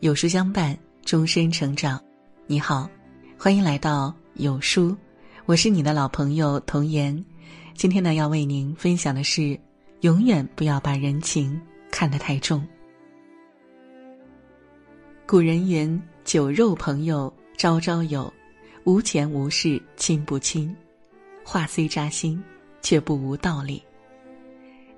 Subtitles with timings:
[0.00, 2.02] 有书相伴，终身成长。
[2.46, 2.88] 你好，
[3.36, 4.96] 欢迎来到有书，
[5.44, 7.22] 我是你的老朋友童言。
[7.74, 9.60] 今天呢，要为您分享的是：
[10.00, 11.60] 永远不要把人情
[11.90, 12.66] 看得太重。
[15.26, 18.32] 古人云：“酒肉朋友，朝朝有；
[18.84, 20.74] 无钱无势，亲不亲。”
[21.44, 22.42] 话虽扎心，
[22.80, 23.82] 却不无道理。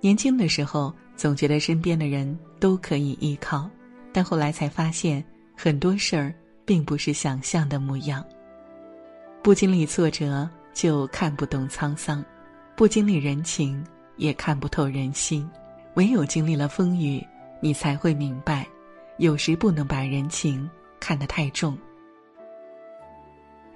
[0.00, 3.68] 年轻的时候，总觉得身边的人都可以依靠。
[4.12, 5.24] 但后来才发现，
[5.56, 6.34] 很多事儿
[6.64, 8.24] 并不是想象的模样。
[9.42, 12.22] 不经历挫折，就看不懂沧桑；
[12.76, 13.84] 不经历人情，
[14.16, 15.48] 也看不透人心。
[15.94, 17.26] 唯有经历了风雨，
[17.60, 18.66] 你才会明白，
[19.18, 20.68] 有时不能把人情
[21.00, 21.76] 看得太重。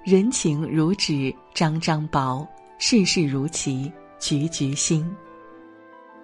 [0.05, 2.47] 人情如纸张张薄，
[2.79, 5.09] 世事如棋局局新。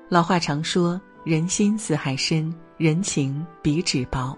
[0.08, 4.38] 老话常说：“人心似海深。”人情比纸薄，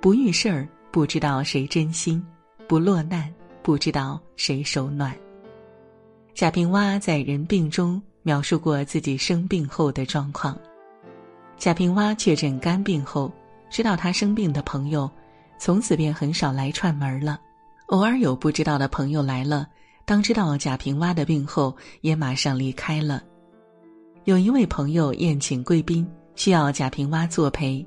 [0.00, 2.24] 不遇事儿不知道谁真心，
[2.68, 3.28] 不落难
[3.64, 5.12] 不知道谁手暖。
[6.34, 10.56] 贾平凹在《人病》中描述过自己生病后的状况。
[11.56, 13.28] 贾平凹确诊肝病后，
[13.68, 15.10] 知道他生病的朋友，
[15.58, 17.40] 从此便很少来串门了。
[17.86, 19.66] 偶尔有不知道的朋友来了，
[20.04, 23.20] 当知道贾平凹的病后，也马上离开了。
[24.26, 26.08] 有一位朋友宴请贵宾。
[26.36, 27.84] 需要贾平凹作陪，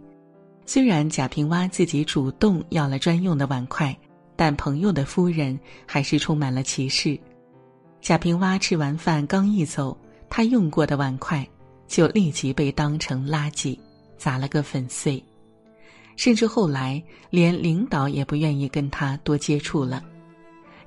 [0.66, 3.96] 虽然贾平凹自己主动要了专用的碗筷，
[4.36, 7.20] 但朋友的夫人还是充满了歧视。
[8.02, 9.98] 贾平凹吃完饭刚一走，
[10.30, 11.46] 他用过的碗筷
[11.88, 13.78] 就立即被当成垃圾，
[14.18, 15.22] 砸了个粉碎。
[16.16, 20.02] 甚至后来连领导也不愿意跟他多接触了。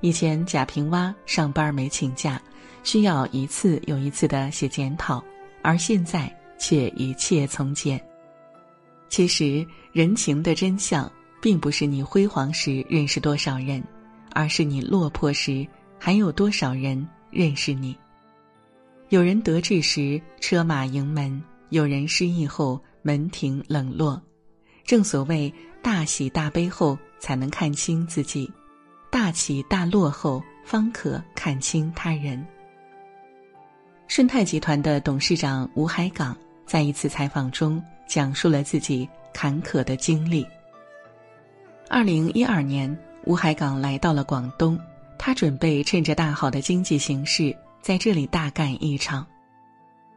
[0.01, 2.41] 以前贾平凹上班没请假，
[2.83, 5.23] 需要一次又一次的写检讨，
[5.61, 6.35] 而现在。
[6.61, 7.99] 却一切从简。
[9.09, 13.83] 其实，人情的真相，并不是你辉煌时认识多少人，
[14.31, 15.67] 而是你落魄时
[15.97, 17.97] 还有多少人认识你。
[19.09, 24.21] 有人得志时车马盈门，有人失意后门庭冷落。
[24.85, 25.51] 正所谓
[25.81, 28.49] 大喜大悲后才能看清自己，
[29.09, 32.45] 大起大落后方可看清他人。
[34.07, 36.37] 顺泰集团的董事长吴海港。
[36.71, 40.47] 在一次采访中，讲述了自己坎坷的经历。
[41.89, 44.79] 二零一二年，吴海港来到了广东，
[45.17, 49.27] 他准备趁着大好的经济形势，在这里大干一场。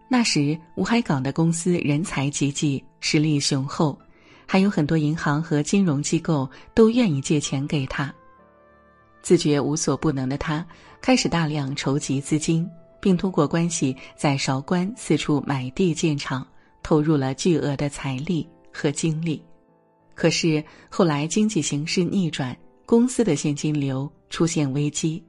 [0.06, 3.98] 那时，吴海港的公司人才济济，实力雄厚，
[4.46, 8.14] 还有很多银行和金融机构都愿意借钱给他。
[9.22, 10.64] 自觉无所不能的他，
[11.00, 12.64] 开始大量筹集资金。
[13.04, 16.46] 并通过关系在韶关四处买地建厂，
[16.82, 19.44] 投入了巨额的财力和精力。
[20.14, 22.56] 可是后来经济形势逆转，
[22.86, 25.22] 公司的现金流出现危机，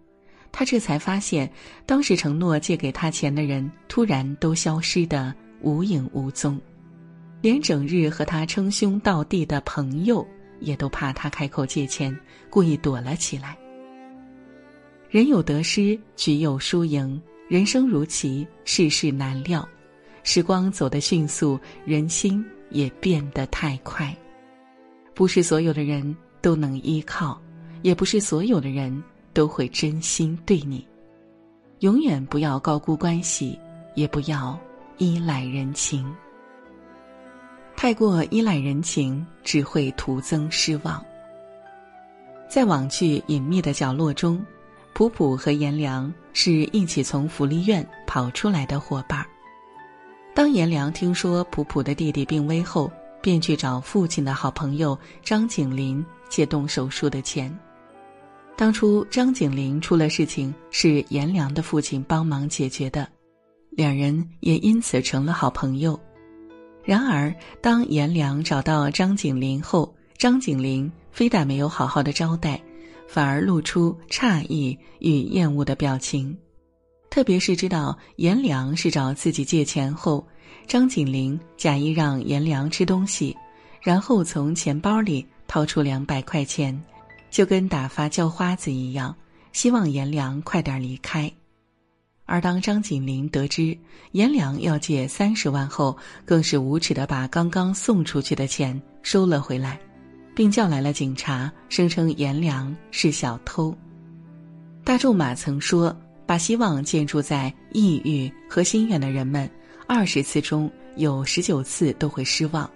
[0.54, 1.52] 他这才发现，
[1.86, 6.58] 当时承诺借给他钱的人突然都消失的无影无踪，
[7.42, 10.26] 连整日和他称兄道弟的朋友
[10.62, 12.18] 也都怕他开口借钱，
[12.50, 13.58] 故意躲了起来。
[15.10, 17.22] 人有得失，局有输赢。
[17.48, 19.68] 人生如棋，世事难料，
[20.24, 24.12] 时光走得迅速，人心也变得太快。
[25.14, 27.40] 不是所有的人都能依靠，
[27.84, 30.88] 也不是所有的人都会真心对你。
[31.82, 33.60] 永远不要高估关系，
[33.94, 34.60] 也不要
[34.98, 36.04] 依赖人情。
[37.76, 41.06] 太过依赖人情，只会徒增失望。
[42.50, 44.44] 在网剧《隐秘的角落》中。
[44.96, 49.26] 普普和颜良是一起从福利院跑出来的伙伴。
[50.34, 52.90] 当颜良听说普普的弟弟病危后，
[53.22, 57.54] 便去找父亲的好朋友张景林借动手术的钱。
[58.56, 63.06] 当初张景林出了事情，是颜良的父亲帮忙解决的，
[63.72, 66.00] 两人也因此成了好朋友。
[66.86, 72.62] 然而，当颜良找到张景林后，张景林非但没有好好的招待。
[73.08, 76.38] 反而露出诧异与厌恶的表情，
[77.10, 80.28] 特别是知道颜良是找自己借钱后，
[80.68, 83.36] 张景林假意让颜良吃东西，
[83.82, 86.78] 然后从钱包里掏出两百块钱，
[87.30, 89.16] 就跟打发叫花子一样，
[89.54, 91.32] 希望颜良快点离开。
[92.26, 93.78] 而当张景林得知
[94.14, 99.80] 颜良要借三十万后，更是无耻的把刚刚送出去的钱收了回来。
[100.36, 103.74] 并叫来了警察，声称颜良是小偷。
[104.84, 105.96] 大仲马曾说
[106.28, 109.50] ：“把希望建筑在抑郁和心愿的人们，
[109.88, 112.70] 二十次中有十九次都会失望。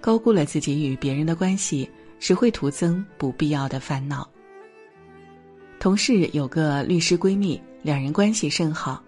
[0.00, 1.88] 高估了自己与别人的关系，
[2.20, 4.28] 只会徒增不必要的烦恼。
[5.80, 9.02] 同事有个律师闺蜜，两人关系甚好。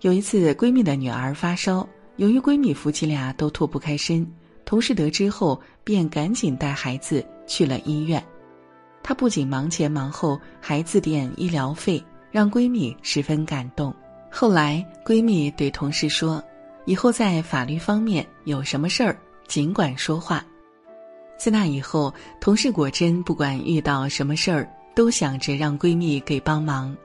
[0.00, 4.26] 有一次，闺蜜的女儿发烧，由于闺蜜夫妻俩都脱不开身，
[4.66, 8.22] 同事得知后便赶紧带孩子去了医院。
[9.02, 13.94] 她不仅忙前忙后，还自垫医疗费，让闺蜜十分感动。
[14.30, 16.44] 后来，闺蜜对同事说
[16.84, 19.16] ：“以后在法律方面有什么事儿，
[19.46, 20.44] 尽管说话。”
[21.38, 24.68] 自那以后，同事果真不管遇到什么事儿。
[24.96, 26.96] 都想着让闺蜜给帮忙，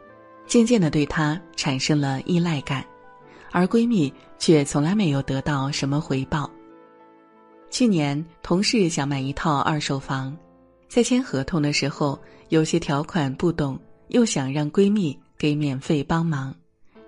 [0.47, 2.85] 渐渐的对她产生了依赖感，
[3.51, 6.49] 而闺蜜却从来没有得到什么回报。
[7.71, 10.37] 去年，同事想买一套二手房，
[10.89, 12.19] 在签合同的时候，
[12.49, 13.79] 有些条款不懂，
[14.09, 16.53] 又想让闺蜜给免费帮忙，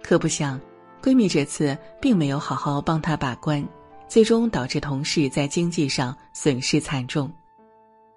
[0.02, 0.60] 可不想，
[1.02, 3.62] 闺蜜这次并没有好好帮她把关，
[4.08, 7.30] 最终导致同事在经济上损失惨重。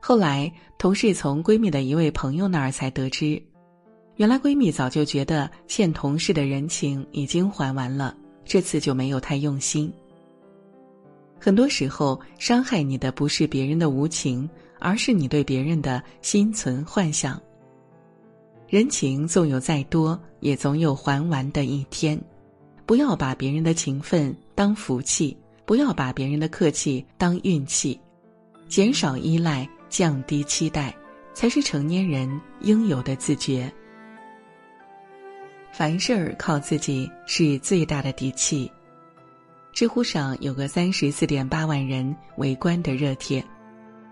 [0.01, 3.43] 后来，同事从闺蜜的一位朋友那儿才得知，
[4.15, 9.93] 原来闺蜜早就觉得欠同事的人情已经还完了，这次就没有太用心。
[11.47, 14.51] 很多时候，伤害你的不是别人的无情，
[14.81, 17.41] 而是你对别人的心存幻想。
[18.69, 22.21] 人情纵有再多，也总有还完的一天。
[22.85, 28.01] 不要把别人的情分当福气，不要把别人的客气当运气，
[28.67, 29.65] 减少依赖。
[29.89, 30.93] 降低期待，
[31.33, 32.29] 才是成年人
[32.63, 33.73] 应有的自觉。
[35.71, 38.69] 凡事儿靠自己是最大的底气。
[39.77, 43.45] 知乎上有个三十四点八万人围观的热帖：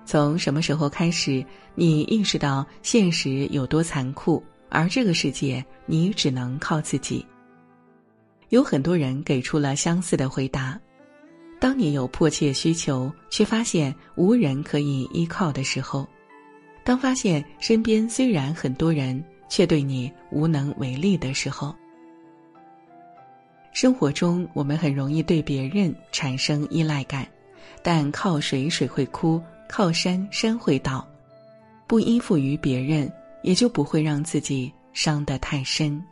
[0.05, 1.43] 从什么时候开始，
[1.75, 7.25] 你意识到现实有多残酷，而这个世界你只能靠自己？
[8.51, 10.79] 有很多人给出了相似的回答。
[11.59, 16.07] 当你有迫切需求，却发现无人可以依靠的时候；
[16.85, 21.75] 当发现身边虽然很多人，却对你无能为力的时候。
[23.75, 27.27] 生活中，我们很容易对别人产生依赖感，
[27.83, 31.07] 但靠水水会枯，靠山山会倒。
[31.87, 33.13] 不依附于别人，
[33.43, 36.03] 也就不会让自己伤得太深。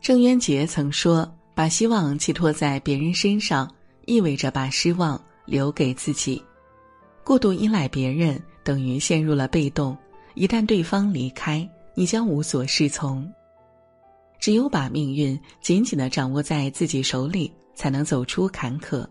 [0.00, 3.70] 郑渊洁曾说：“把希望寄托在别人身上。”
[4.04, 6.42] 意味着把失望留给自己，
[7.22, 9.96] 过度依赖别人等于陷入了被动。
[10.34, 13.32] 一旦对方离开，你将无所适从。
[14.42, 19.06] 只有把命运紧紧的掌握在自己手里，才能走出坎坷。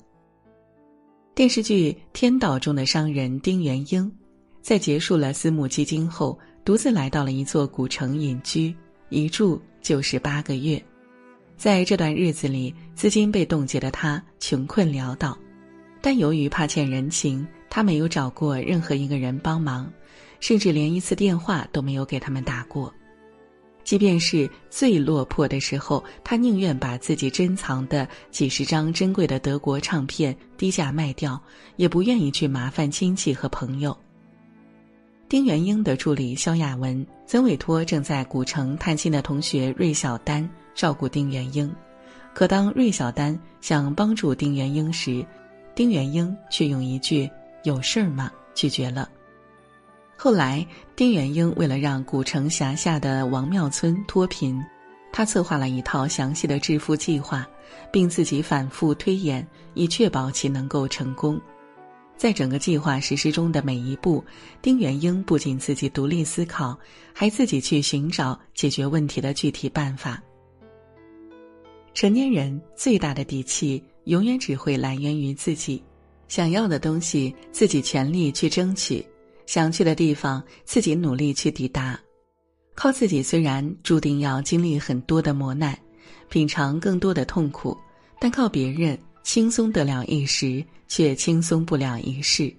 [1.33, 4.11] 电视剧《天道》中的商人丁元英，
[4.61, 8.75] 在结束了私募基金后，独自来到了一座古城隐居，
[9.07, 10.83] 一住就是八个月。
[11.55, 15.37] 在这段日子里，资金被冻结的他穷困潦倒，
[16.01, 19.89] 但由于怕欠人情，他没有找过任何一个人帮忙，
[20.41, 22.93] 甚至连一次电话都没有给他们打过。
[23.83, 31.41] 即便是最落魄的时候，他宁愿把自己珍藏的几十张珍贵的德国唱片低价卖掉，
[31.75, 33.97] 也不愿意去麻烦亲戚和朋友。
[35.27, 40.49] 丁元英的助理肖亚文曾委托正在古城探亲的同学芮小丹。
[40.73, 41.69] 照顾丁元英，
[42.33, 45.23] 可当芮小丹想帮助丁元英时，
[45.75, 47.29] 丁元英却用一句
[47.65, 49.09] “有事儿吗”拒绝了。
[50.23, 50.63] 后来，
[50.95, 54.63] 丁元英为了让古城辖下的王庙村脱贫，
[55.11, 57.43] 他策划了一套详细的致富计划，
[57.91, 61.41] 并自己反复推演，以确保其能够成功。
[62.15, 64.23] 在整个计划实施中的每一步，
[64.61, 66.77] 丁元英不仅自己独立思考，
[67.11, 70.21] 还自己去寻找解决问题的具体办法。
[71.95, 75.81] 成年人最大的底气，永远只会来源于自己。
[76.27, 79.03] 想要的东西，自己全力去争取；
[79.51, 81.99] 想去的地方，自己努力去抵达。
[82.73, 85.77] 靠自己，虽然注定要经历很多的磨难，
[86.29, 87.77] 品尝更多的痛苦，
[88.17, 92.49] 但靠别人轻松得了一时，却轻松不了一世。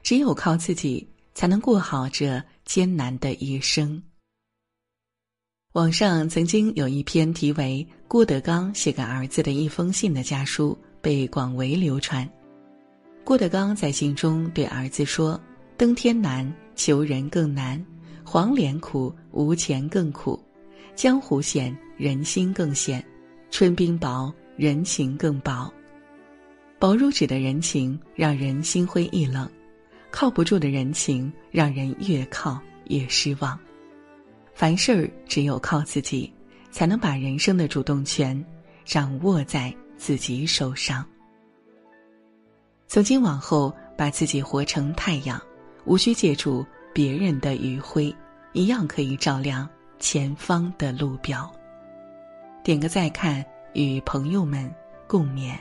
[0.00, 4.00] 只有靠自己，才能过好这艰难的一生。
[5.72, 12.30] 网上曾经有一篇题为《郭德纲写给儿子的一封信》的家书被广为流传。
[13.24, 15.38] 郭德纲在信中对儿子说
[15.76, 17.78] ：“登天难，求人更难；
[18.24, 20.38] 黄连苦，无钱更苦；
[20.94, 22.98] 江湖险，人心更险；
[23.50, 25.70] 春冰薄，人情更薄。
[26.78, 29.46] 薄如纸的人情让人心灰意冷，
[30.10, 33.58] 靠不住的人情让人越靠越失望。”
[34.54, 36.32] 凡事只有靠自己，
[36.70, 38.42] 才能把人生的主动权
[38.86, 41.04] 掌握在自己手上。
[42.88, 45.38] 从今往后，把自己活成太阳，
[45.86, 48.14] 无需借助别人的余晖，
[48.52, 51.50] 一样可以照亮前方的路标。
[52.62, 54.70] 点个再看，与朋友们
[55.06, 55.56] 共勉。